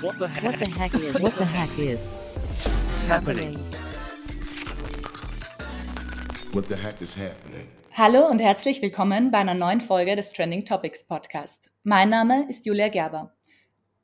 [0.00, 0.44] What the heck?
[0.44, 1.14] What the heck is?
[1.20, 2.10] What the heck is
[3.06, 3.54] happening?
[6.52, 7.68] What the heck is happening?
[7.92, 11.70] Hallo und herzlich willkommen bei einer neuen Folge des Trending Topics Podcast.
[11.82, 13.34] Mein Name ist Julia Gerber.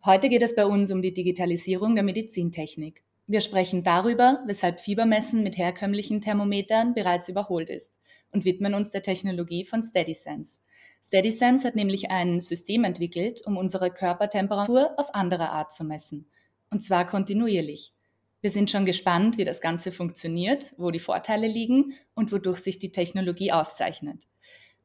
[0.05, 3.03] Heute geht es bei uns um die Digitalisierung der Medizintechnik.
[3.27, 7.91] Wir sprechen darüber, weshalb Fiebermessen mit herkömmlichen Thermometern bereits überholt ist
[8.37, 10.61] und widmen uns der Technologie von SteadySense.
[11.03, 16.27] SteadySense hat nämlich ein System entwickelt, um unsere Körpertemperatur auf andere Art zu messen.
[16.71, 17.95] Und zwar kontinuierlich.
[18.43, 22.79] Wir sind schon gespannt, wie das Ganze funktioniert, wo die Vorteile liegen und wodurch sich
[22.79, 24.29] die Technologie auszeichnet.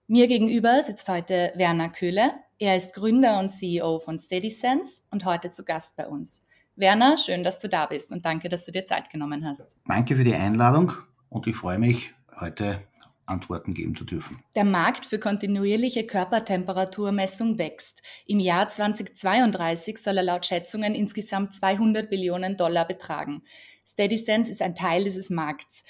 [0.08, 2.32] Mir gegenüber sitzt heute Werner Köhle.
[2.58, 6.46] Er ist Gründer und CEO von SteadySense und heute zu Gast bei uns.
[6.78, 9.76] Werner, schön, dass du da bist und danke, dass du dir Zeit genommen hast.
[9.86, 10.94] Danke für die Einladung
[11.30, 12.82] und ich freue mich, heute
[13.32, 14.38] Antworten geben zu dürfen.
[14.56, 18.02] Der Markt für kontinuierliche Körpertemperaturmessung wächst.
[18.28, 23.42] Im Jahr 2032 soll er laut Schätzungen insgesamt 200 Billionen Dollar betragen.
[23.88, 25.84] SteadySense ist ein Teil dieses Markts.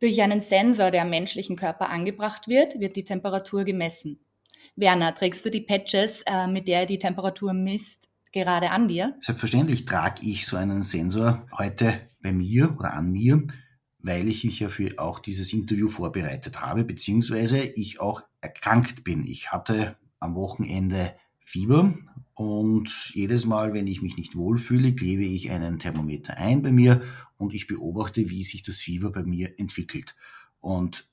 [0.00, 4.20] Durch einen Sensor, der am menschlichen Körper angebracht wird, wird die Temperatur gemessen.
[4.76, 9.16] Werner, trägst du die Patches, äh, mit der er die Temperatur misst, gerade an dir?
[9.20, 13.42] Selbstverständlich trage ich so einen Sensor heute bei mir oder an mir
[14.08, 19.26] weil ich mich ja für auch dieses Interview vorbereitet habe, beziehungsweise ich auch erkrankt bin.
[19.26, 21.14] Ich hatte am Wochenende
[21.44, 21.94] Fieber
[22.32, 27.02] und jedes Mal, wenn ich mich nicht wohlfühle, klebe ich einen Thermometer ein bei mir
[27.36, 30.16] und ich beobachte, wie sich das Fieber bei mir entwickelt.
[30.60, 31.06] Und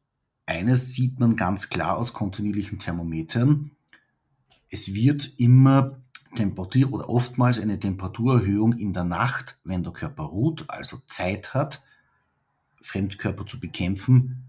[0.45, 3.71] eines sieht man ganz klar aus kontinuierlichen Thermometern.
[4.69, 6.01] Es wird immer
[6.33, 11.83] Temperatur oder oftmals eine Temperaturerhöhung in der Nacht, wenn der Körper ruht, also Zeit hat,
[12.85, 14.43] Fremdkörper zu bekämpfen,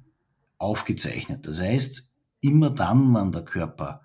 [0.58, 1.46] aufgezeichnet.
[1.46, 2.06] Das heißt,
[2.40, 4.02] immer dann, wann der Körper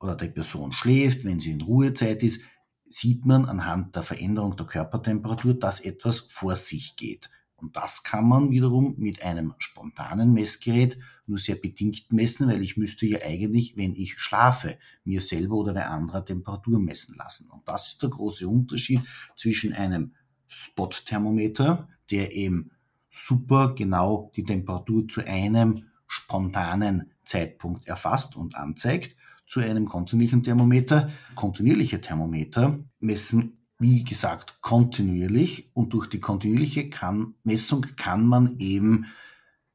[0.00, 2.42] oder die Person schläft, wenn sie in Ruhezeit ist,
[2.88, 7.30] sieht man anhand der Veränderung der Körpertemperatur, dass etwas vor sich geht.
[7.56, 12.76] Und das kann man wiederum mit einem spontanen Messgerät nur sehr bedingt messen, weil ich
[12.76, 17.48] müsste ja eigentlich, wenn ich schlafe, mir selber oder wer anderer Temperatur messen lassen.
[17.50, 19.00] Und das ist der große Unterschied
[19.36, 20.14] zwischen einem
[20.48, 22.72] Spot-Thermometer, der eben
[23.12, 31.10] super genau die Temperatur zu einem spontanen Zeitpunkt erfasst und anzeigt, zu einem kontinuierlichen Thermometer.
[31.34, 39.06] Kontinuierliche Thermometer messen, wie gesagt, kontinuierlich und durch die kontinuierliche kann, Messung kann man eben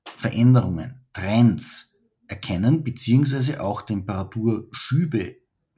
[0.05, 1.95] Veränderungen, Trends
[2.27, 5.37] erkennen, beziehungsweise auch Temperaturschübe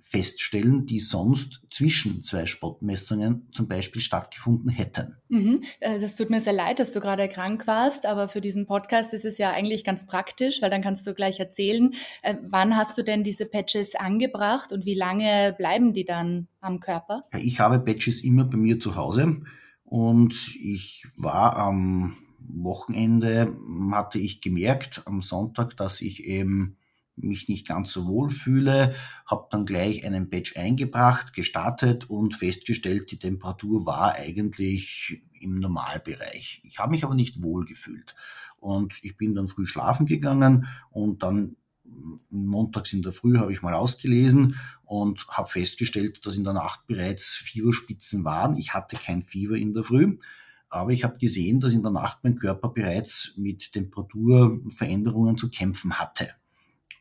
[0.09, 5.17] feststellen, die sonst zwischen zwei Spottmessungen zum Beispiel stattgefunden hätten.
[5.29, 5.61] Mhm.
[5.81, 9.13] Also es tut mir sehr leid, dass du gerade krank warst, aber für diesen Podcast
[9.13, 11.93] ist es ja eigentlich ganz praktisch, weil dann kannst du gleich erzählen,
[12.23, 16.79] äh, wann hast du denn diese Patches angebracht und wie lange bleiben die dann am
[16.79, 17.25] Körper?
[17.37, 19.41] Ich habe Patches immer bei mir zu Hause
[19.83, 23.55] und ich war am Wochenende,
[23.91, 26.78] hatte ich gemerkt am Sonntag, dass ich eben
[27.22, 28.94] mich nicht ganz so wohl fühle,
[29.25, 36.62] habe dann gleich einen Badge eingebracht, gestartet und festgestellt, die Temperatur war eigentlich im Normalbereich.
[36.63, 38.16] Ich habe mich aber nicht wohl gefühlt
[38.57, 41.56] und ich bin dann früh schlafen gegangen und dann
[42.30, 44.56] montags in der Früh habe ich mal ausgelesen
[44.86, 48.57] und habe festgestellt, dass in der Nacht bereits Fieberspitzen waren.
[48.57, 50.18] Ich hatte kein Fieber in der Früh,
[50.69, 56.00] aber ich habe gesehen, dass in der Nacht mein Körper bereits mit Temperaturveränderungen zu kämpfen
[56.00, 56.30] hatte.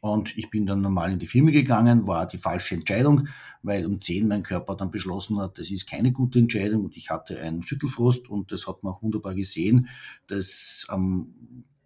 [0.00, 3.28] Und ich bin dann normal in die Firma gegangen, war die falsche Entscheidung,
[3.62, 7.10] weil um 10 mein Körper dann beschlossen hat, das ist keine gute Entscheidung und ich
[7.10, 9.88] hatte einen Schüttelfrost und das hat man auch wunderbar gesehen,
[10.28, 11.34] dass am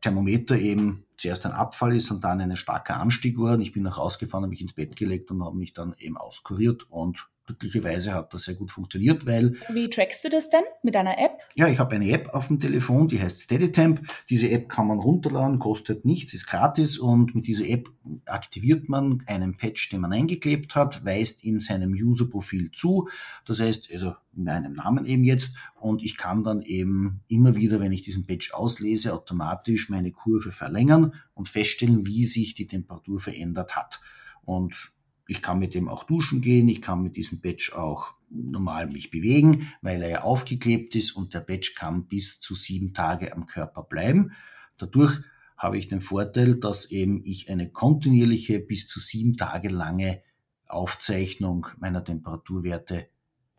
[0.03, 3.59] Thermometer eben zuerst ein Abfall ist und dann ein starker Anstieg war.
[3.61, 6.91] Ich bin nach rausgefahren, habe mich ins Bett gelegt und habe mich dann eben auskuriert
[6.91, 9.55] und glücklicherweise hat das sehr gut funktioniert, weil...
[9.73, 11.39] Wie trackst du das denn mit einer App?
[11.55, 14.01] Ja, ich habe eine App auf dem Telefon, die heißt SteadyTemp.
[14.31, 17.89] Diese App kann man runterladen, kostet nichts, ist gratis und mit dieser App
[18.27, 23.09] aktiviert man einen Patch, den man eingeklebt hat, weist ihm seinem User-Profil zu.
[23.45, 27.81] Das heißt, also in meinem Namen eben jetzt und ich kann dann eben immer wieder,
[27.81, 33.21] wenn ich diesen Patch auslese, automatisch meine Kurve verlängern und feststellen, wie sich die Temperatur
[33.21, 34.01] verändert hat.
[34.45, 34.93] Und
[35.27, 39.11] ich kann mit dem auch duschen gehen, ich kann mit diesem Badge auch normal mich
[39.11, 43.47] bewegen, weil er ja aufgeklebt ist und der Badge kann bis zu sieben Tage am
[43.47, 44.33] Körper bleiben.
[44.79, 45.21] Dadurch
[45.57, 50.23] habe ich den Vorteil, dass eben ich eine kontinuierliche bis zu sieben Tage lange
[50.67, 53.09] Aufzeichnung meiner Temperaturwerte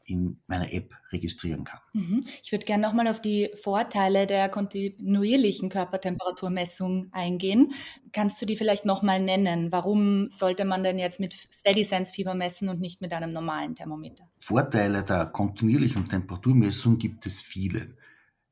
[0.05, 1.79] in meiner App registrieren kann.
[1.93, 2.25] Mhm.
[2.43, 7.71] Ich würde gerne nochmal auf die Vorteile der kontinuierlichen Körpertemperaturmessung eingehen.
[8.11, 9.71] Kannst du die vielleicht nochmal nennen?
[9.71, 14.29] Warum sollte man denn jetzt mit Steady-Sense-Fieber messen und nicht mit einem normalen Thermometer?
[14.39, 17.95] Vorteile der kontinuierlichen Temperaturmessung gibt es viele.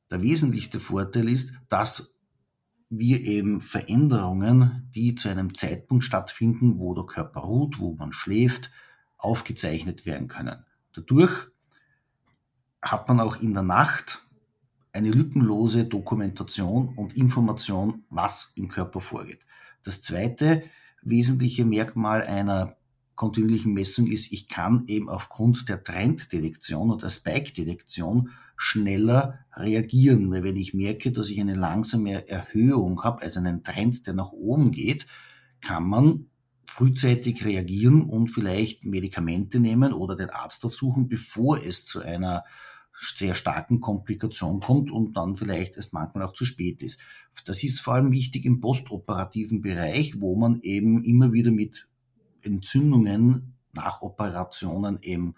[0.09, 2.15] Der wesentlichste Vorteil ist, dass
[2.89, 8.69] wir eben Veränderungen, die zu einem Zeitpunkt stattfinden, wo der Körper ruht, wo man schläft,
[9.17, 10.65] aufgezeichnet werden können.
[10.93, 11.47] Dadurch
[12.81, 14.25] hat man auch in der Nacht
[14.93, 19.39] eine lückenlose Dokumentation und Information, was im Körper vorgeht.
[19.83, 20.63] Das zweite
[21.01, 22.75] wesentliche Merkmal einer
[23.15, 30.31] kontinuierlichen Messung ist, ich kann eben aufgrund der Trenddetektion oder der Spike-Detektion schneller reagieren.
[30.31, 34.31] Weil wenn ich merke, dass ich eine langsame Erhöhung habe, also einen Trend, der nach
[34.31, 35.05] oben geht,
[35.61, 36.30] kann man
[36.71, 42.45] frühzeitig reagieren und vielleicht Medikamente nehmen oder den Arzt aufsuchen, bevor es zu einer
[42.97, 47.01] sehr starken Komplikation kommt und dann vielleicht erst manchmal auch zu spät ist.
[47.43, 51.89] Das ist vor allem wichtig im postoperativen Bereich, wo man eben immer wieder mit
[52.41, 55.35] Entzündungen nach Operationen eben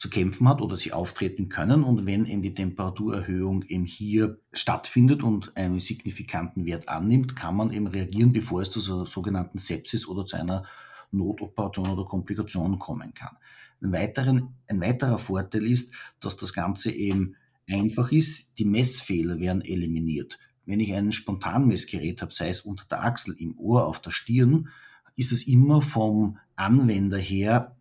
[0.00, 1.84] zu kämpfen hat oder sie auftreten können.
[1.84, 7.70] Und wenn eben die Temperaturerhöhung eben hier stattfindet und einen signifikanten Wert annimmt, kann man
[7.70, 10.64] eben reagieren, bevor es zu so sogenannten Sepsis oder zu einer
[11.10, 13.36] Notoperation oder Komplikation kommen kann.
[13.82, 17.36] Ein, weiteren, ein weiterer Vorteil ist, dass das Ganze eben
[17.68, 18.58] einfach ist.
[18.58, 20.38] Die Messfehler werden eliminiert.
[20.64, 24.70] Wenn ich ein Spontanmessgerät habe, sei es unter der Achsel, im Ohr, auf der Stirn,
[25.16, 27.76] ist es immer vom Anwender her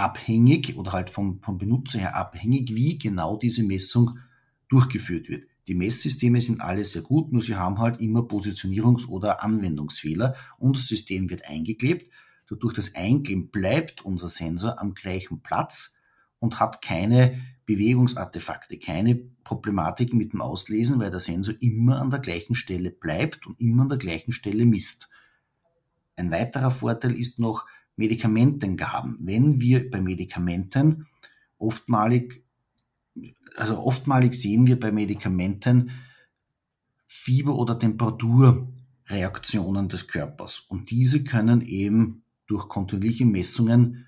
[0.00, 4.18] abhängig oder halt vom, vom Benutzer her abhängig, wie genau diese Messung
[4.68, 5.44] durchgeführt wird.
[5.66, 10.76] Die Messsysteme sind alle sehr gut, nur sie haben halt immer Positionierungs- oder Anwendungsfehler und
[10.76, 12.10] das System wird eingeklebt.
[12.48, 15.96] Dadurch das Einkleben bleibt unser Sensor am gleichen Platz
[16.38, 22.20] und hat keine Bewegungsartefakte, keine Problematik mit dem Auslesen, weil der Sensor immer an der
[22.20, 25.10] gleichen Stelle bleibt und immer an der gleichen Stelle misst.
[26.16, 27.66] Ein weiterer Vorteil ist noch,
[28.00, 29.16] Medikamentengaben.
[29.20, 31.06] Wenn wir bei Medikamenten
[31.58, 32.42] oftmalig,
[33.56, 35.90] also oftmalig sehen wir bei Medikamenten
[37.06, 40.60] Fieber- oder Temperaturreaktionen des Körpers.
[40.60, 44.06] Und diese können eben durch kontinuierliche Messungen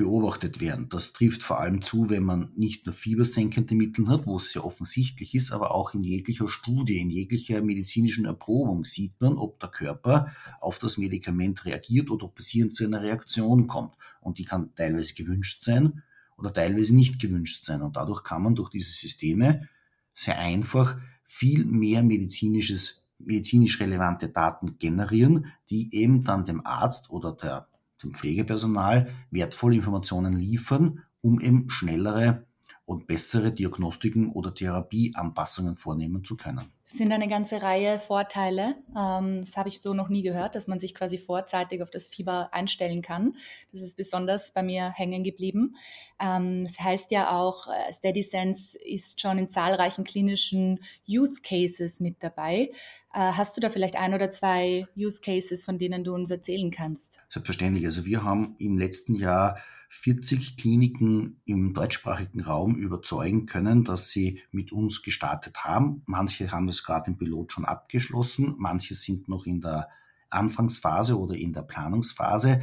[0.00, 0.88] beobachtet werden.
[0.88, 4.64] Das trifft vor allem zu, wenn man nicht nur fiebersenkende Mittel hat, wo es sehr
[4.64, 9.68] offensichtlich ist, aber auch in jeglicher Studie, in jeglicher medizinischen Erprobung sieht man, ob der
[9.68, 10.32] Körper
[10.62, 13.94] auf das Medikament reagiert oder ob es hier zu einer Reaktion kommt.
[14.22, 16.02] Und die kann teilweise gewünscht sein
[16.38, 17.82] oder teilweise nicht gewünscht sein.
[17.82, 19.68] Und dadurch kann man durch diese Systeme
[20.14, 27.32] sehr einfach viel mehr medizinisches medizinisch relevante Daten generieren, die eben dann dem Arzt oder
[27.32, 27.68] der
[28.02, 32.46] dem Pflegepersonal wertvolle Informationen liefern, um eben schnellere
[32.90, 36.72] und bessere Diagnostiken oder Therapieanpassungen vornehmen zu können.
[36.82, 38.74] Das sind eine ganze Reihe Vorteile.
[38.98, 42.08] Ähm, das habe ich so noch nie gehört, dass man sich quasi vorzeitig auf das
[42.08, 43.36] Fieber einstellen kann.
[43.70, 45.76] Das ist besonders bei mir hängen geblieben.
[46.18, 52.16] Ähm, das heißt ja auch, äh, SteadySense ist schon in zahlreichen klinischen Use Cases mit
[52.24, 52.72] dabei.
[53.12, 56.70] Äh, hast du da vielleicht ein oder zwei Use Cases, von denen du uns erzählen
[56.70, 57.20] kannst?
[57.28, 57.84] Selbstverständlich.
[57.84, 59.58] Also wir haben im letzten Jahr
[59.88, 66.02] 40 Kliniken im deutschsprachigen Raum überzeugen können, dass sie mit uns gestartet haben.
[66.06, 69.88] Manche haben es gerade im Pilot schon abgeschlossen, manche sind noch in der
[70.30, 72.60] Anfangsphase oder in der Planungsphase.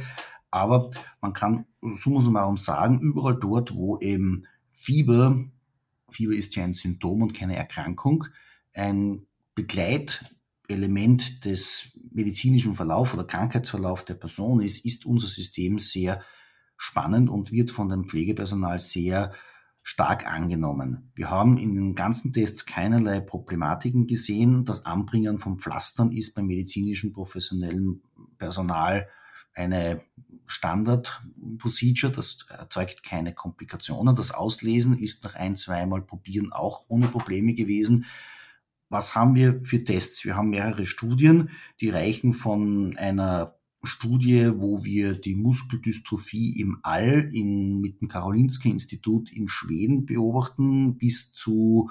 [0.50, 0.90] Aber
[1.20, 5.44] man kann summa summarum sagen, überall dort, wo eben Fieber,
[6.08, 8.24] Fieber ist ja ein Symptom und keine Erkrankung,
[8.72, 10.24] ein Begleit
[10.68, 16.22] Element des medizinischen Verlauf oder Krankheitsverlauf der Person ist, ist unser System sehr
[16.76, 19.32] spannend und wird von dem Pflegepersonal sehr
[19.82, 21.10] stark angenommen.
[21.14, 24.66] Wir haben in den ganzen Tests keinerlei Problematiken gesehen.
[24.66, 28.02] Das Anbringen von Pflastern ist beim medizinischen professionellen
[28.36, 29.08] Personal
[29.54, 30.02] eine
[30.46, 32.12] Standard-Procedure.
[32.12, 34.14] Das erzeugt keine Komplikationen.
[34.14, 38.04] Das Auslesen ist nach ein, zweimal probieren auch ohne Probleme gewesen
[38.88, 40.24] was haben wir für Tests?
[40.24, 47.30] Wir haben mehrere Studien, die reichen von einer Studie, wo wir die Muskeldystrophie im All
[47.32, 51.88] in, mit dem Karolinska Institut in Schweden beobachten, bis zu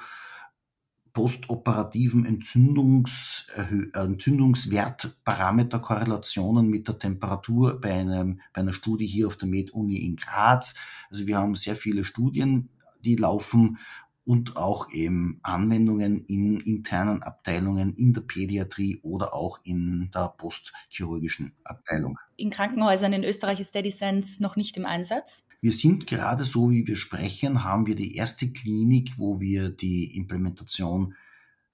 [1.14, 3.48] postoperativen Entzündungs,
[3.94, 10.76] Entzündungswertparameterkorrelationen mit der Temperatur bei, einem, bei einer Studie hier auf der Med-Uni in Graz.
[11.10, 12.70] Also wir haben sehr viele Studien,
[13.04, 13.80] die laufen
[14.28, 21.54] und auch eben Anwendungen in internen Abteilungen, in der Pädiatrie oder auch in der postchirurgischen
[21.64, 22.20] Abteilung.
[22.36, 25.46] In Krankenhäusern in Österreich ist SteadySense noch nicht im Einsatz?
[25.62, 30.18] Wir sind gerade so, wie wir sprechen, haben wir die erste Klinik, wo wir die
[30.18, 31.16] Implementation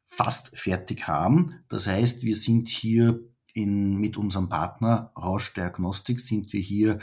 [0.05, 1.55] fast fertig haben.
[1.69, 3.19] Das heißt, wir sind hier
[3.55, 6.99] in, mit unserem Partner Roche Diagnostics sind wir hier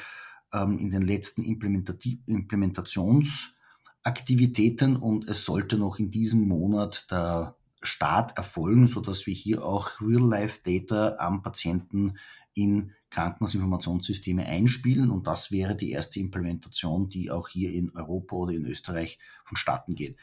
[0.52, 3.56] ähm, in den letzten Implementations
[4.02, 9.64] Aktivitäten und es sollte noch in diesem Monat der Start erfolgen, so dass wir hier
[9.64, 12.14] auch Real-Life-Data am Patienten
[12.54, 18.52] in Krankenhausinformationssysteme einspielen und das wäre die erste Implementation, die auch hier in Europa oder
[18.52, 20.16] in Österreich vonstatten geht.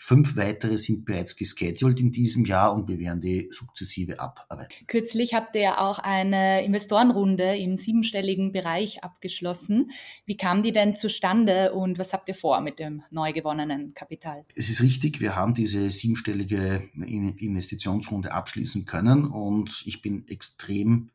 [0.00, 4.86] Fünf weitere sind bereits gescheduled in diesem Jahr und wir werden die sukzessive abarbeiten.
[4.86, 9.90] Kürzlich habt ihr ja auch eine Investorenrunde im siebenstelligen Bereich abgeschlossen.
[10.24, 14.44] Wie kam die denn zustande und was habt ihr vor mit dem neu gewonnenen Kapital?
[14.54, 21.10] Es ist richtig, wir haben diese siebenstellige Investitionsrunde abschließen können und ich bin extrem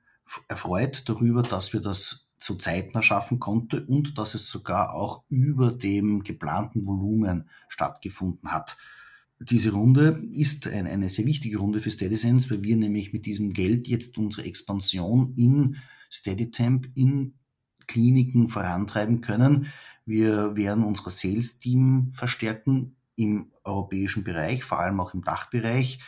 [0.50, 5.72] erfreut darüber, dass wir das so zeitnah schaffen konnte und dass es sogar auch über
[5.72, 8.78] dem geplanten Volumen stattgefunden hat.
[9.40, 13.54] Diese Runde ist ein, eine sehr wichtige Runde für SteadySense, weil wir nämlich mit diesem
[13.54, 15.78] Geld jetzt unsere Expansion in
[16.12, 17.36] SteadyTemp in
[17.88, 19.68] Kliniken vorantreiben können.
[20.06, 26.00] Wir werden unser Sales-Team verstärken im europäischen Bereich, vor allem auch im Dachbereich.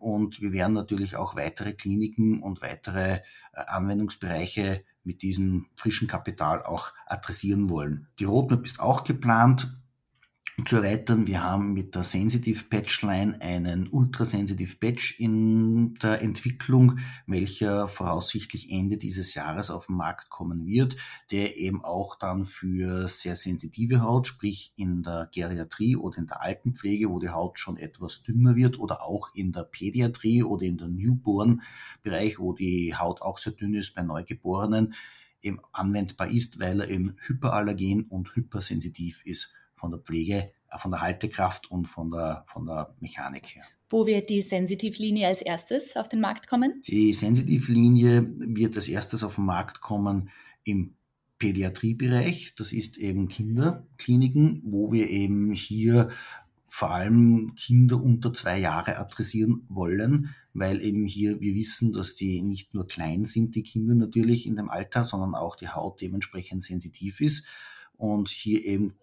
[0.00, 3.20] Und wir werden natürlich auch weitere Kliniken und weitere äh,
[3.52, 8.08] Anwendungsbereiche mit diesem frischen Kapital auch adressieren wollen.
[8.18, 9.78] Die Roadmap ist auch geplant
[10.64, 11.26] zu erweitern.
[11.26, 18.70] Wir haben mit der Sensitive Patch Line einen Ultrasensitive Patch in der Entwicklung, welcher voraussichtlich
[18.70, 20.96] Ende dieses Jahres auf den Markt kommen wird,
[21.30, 26.42] der eben auch dann für sehr sensitive Haut, sprich in der Geriatrie oder in der
[26.42, 30.78] Altenpflege, wo die Haut schon etwas dünner wird oder auch in der Pädiatrie oder in
[30.78, 34.94] der Newborn-Bereich, wo die Haut auch sehr dünn ist bei Neugeborenen,
[35.42, 40.90] eben anwendbar ist, weil er eben hyperallergen und hypersensitiv ist von der Pflege, äh, von
[40.90, 43.64] der Haltekraft und von der, von der Mechanik her.
[43.88, 46.82] Wo wird die Sensitivlinie als erstes auf den Markt kommen?
[46.86, 50.30] Die Sensitivlinie wird als erstes auf den Markt kommen
[50.62, 50.94] im
[51.38, 52.54] Pädiatriebereich.
[52.56, 56.10] Das ist eben Kinderkliniken, wo wir eben hier
[56.68, 62.42] vor allem Kinder unter zwei Jahre adressieren wollen, weil eben hier wir wissen, dass die
[62.42, 66.62] nicht nur klein sind, die Kinder natürlich in dem Alter, sondern auch die Haut dementsprechend
[66.62, 67.44] sensitiv ist
[67.96, 68.94] und hier eben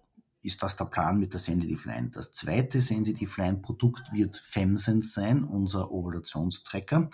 [0.41, 2.09] ist das der Plan mit der Sensitive Line.
[2.11, 7.09] Das zweite Sensitive Line Produkt wird FemSense sein, unser Ovulationstracker,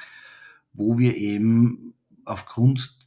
[0.74, 1.94] wo wir eben
[2.26, 2.98] aufgrund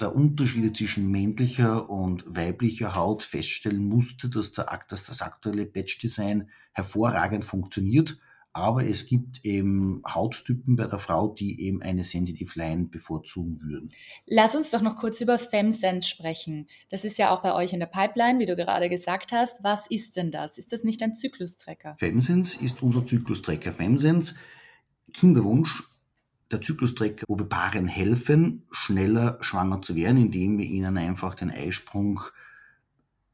[0.00, 6.48] der Unterschiede zwischen männlicher und weiblicher Haut feststellen musste, dass, der, dass das aktuelle Patch-Design
[6.72, 8.18] hervorragend funktioniert
[8.54, 13.90] aber es gibt eben Hauttypen bei der Frau, die eben eine Sensitive Line bevorzugen würden.
[14.26, 16.68] Lass uns doch noch kurz über FemSense sprechen.
[16.88, 19.64] Das ist ja auch bei euch in der Pipeline, wie du gerade gesagt hast.
[19.64, 20.56] Was ist denn das?
[20.56, 21.96] Ist das nicht ein Zyklustrecker?
[21.98, 23.72] FemSense ist unser Zyklustrecker.
[23.72, 24.36] FemSense,
[25.12, 25.82] Kinderwunsch,
[26.52, 31.50] der Zyklustrecker, wo wir Paaren helfen, schneller schwanger zu werden, indem wir ihnen einfach den
[31.50, 32.20] Eisprung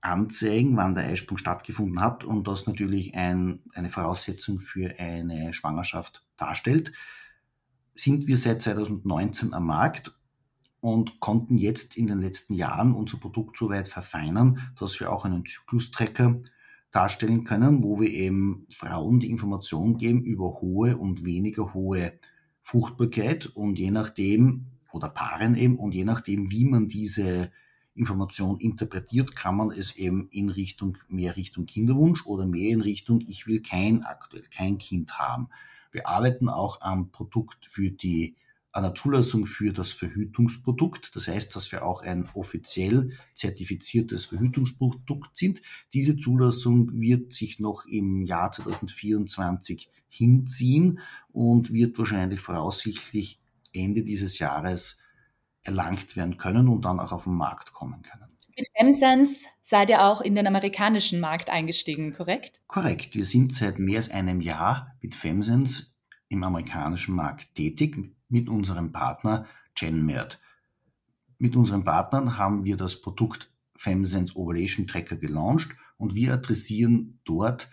[0.01, 6.25] anzeigen, wann der Eisprung stattgefunden hat und das natürlich ein, eine Voraussetzung für eine Schwangerschaft
[6.37, 6.93] darstellt,
[7.95, 10.15] sind wir seit 2019 am Markt
[10.81, 15.25] und konnten jetzt in den letzten Jahren unser Produkt so weit verfeinern, dass wir auch
[15.25, 16.41] einen Zyklustracker
[16.91, 22.19] darstellen können, wo wir eben Frauen die Information geben über hohe und weniger hohe
[22.63, 27.51] Fruchtbarkeit und je nachdem, oder Paaren eben, und je nachdem, wie man diese
[27.95, 33.21] Information interpretiert, kann man es eben in Richtung, mehr Richtung Kinderwunsch oder mehr in Richtung,
[33.27, 35.49] ich will kein aktuell, kein Kind haben.
[35.93, 38.37] Wir arbeiten auch am Produkt für die,
[38.73, 41.17] an der Zulassung für das Verhütungsprodukt.
[41.17, 45.61] Das heißt, dass wir auch ein offiziell zertifiziertes Verhütungsprodukt sind.
[45.93, 51.01] Diese Zulassung wird sich noch im Jahr 2024 hinziehen
[51.33, 53.41] und wird wahrscheinlich voraussichtlich
[53.73, 55.00] Ende dieses Jahres
[55.63, 58.31] erlangt werden können und dann auch auf den Markt kommen können.
[58.57, 62.61] Mit FemSense seid ihr auch in den amerikanischen Markt eingestiegen, korrekt?
[62.67, 63.15] Korrekt.
[63.15, 65.95] Wir sind seit mehr als einem Jahr mit FemSense
[66.29, 70.39] im amerikanischen Markt tätig mit unserem Partner GenMed.
[71.39, 77.71] Mit unseren Partnern haben wir das Produkt FemSense Ovulation Tracker gelauncht und wir adressieren dort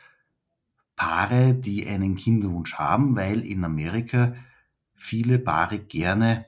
[0.95, 4.35] Paare, die einen Kinderwunsch haben, weil in Amerika
[4.95, 6.46] viele Paare gerne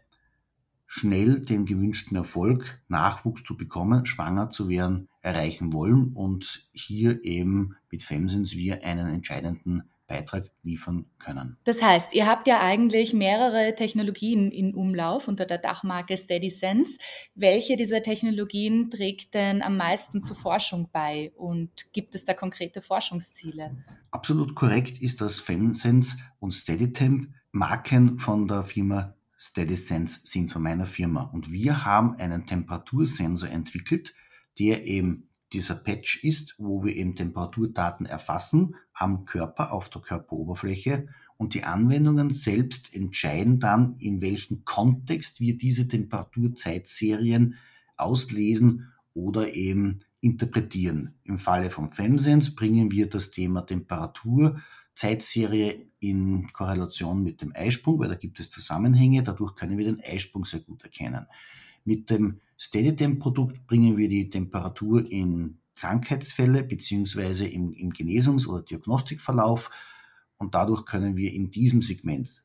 [0.92, 7.76] schnell den gewünschten Erfolg, Nachwuchs zu bekommen, schwanger zu werden, erreichen wollen und hier eben
[7.92, 11.58] mit Femsens wir einen entscheidenden Beitrag liefern können.
[11.64, 16.98] Das heißt, ihr habt ja eigentlich mehrere Technologien in Umlauf unter der Dachmarke SteadySense.
[17.36, 22.82] Welche dieser Technologien trägt denn am meisten zur Forschung bei und gibt es da konkrete
[22.82, 23.78] Forschungsziele?
[24.10, 30.86] Absolut korrekt ist, dass FemSense und SteadyTemp Marken von der Firma SteadySense sind von meiner
[30.86, 34.14] Firma und wir haben einen Temperatursensor entwickelt,
[34.60, 41.08] der eben dieser Patch ist, wo wir eben Temperaturdaten erfassen am Körper, auf der Körperoberfläche
[41.38, 47.56] und die Anwendungen selbst entscheiden dann, in welchem Kontext wir diese Temperaturzeitserien
[47.96, 51.16] auslesen oder eben interpretieren.
[51.24, 58.10] Im Falle von FEMSense bringen wir das Thema Temperaturzeitserie in Korrelation mit dem Eisprung, weil
[58.10, 61.26] da gibt es Zusammenhänge, dadurch können wir den Eisprung sehr gut erkennen.
[61.86, 69.70] Mit dem SteadyTemp-Produkt bringen wir die Temperatur in Krankheitsfälle beziehungsweise im, im Genesungs- oder Diagnostikverlauf
[70.38, 72.44] und dadurch können wir in diesem Segment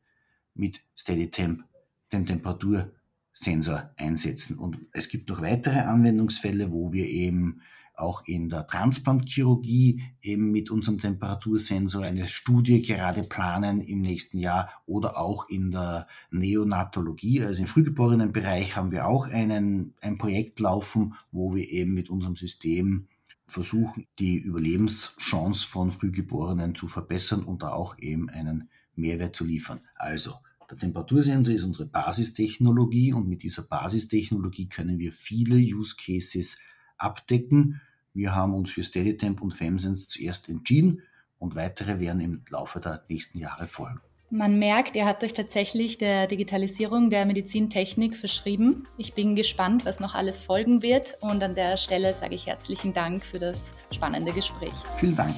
[0.54, 1.64] mit SteadyTemp
[2.12, 4.58] den Temperatursensor einsetzen.
[4.58, 7.60] Und es gibt noch weitere Anwendungsfälle, wo wir eben
[7.94, 14.70] auch in der Transplantchirurgie eben mit unserem Temperatursensor eine Studie gerade planen im nächsten Jahr
[14.86, 21.14] oder auch in der Neonatologie, also im Frühgeborenenbereich haben wir auch einen, ein Projekt laufen,
[21.30, 23.06] wo wir eben mit unserem System
[23.46, 29.80] versuchen, die Überlebenschance von Frühgeborenen zu verbessern und da auch eben einen Mehrwert zu liefern.
[29.94, 30.34] Also,
[30.70, 36.56] der Temperatursensor ist unsere Basistechnologie und mit dieser Basistechnologie können wir viele Use Cases
[36.98, 37.80] abdecken.
[38.12, 41.02] Wir haben uns für SteadyTemp und FemSense zuerst entschieden
[41.38, 44.00] und weitere werden im Laufe der nächsten Jahre folgen.
[44.30, 48.88] Man merkt, ihr habt euch tatsächlich der Digitalisierung der Medizintechnik verschrieben.
[48.96, 52.92] Ich bin gespannt, was noch alles folgen wird und an der Stelle sage ich herzlichen
[52.92, 54.72] Dank für das spannende Gespräch.
[54.98, 55.34] Vielen Dank.